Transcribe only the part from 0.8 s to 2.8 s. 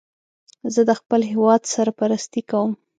د خپل هېواد سرپرستی کوم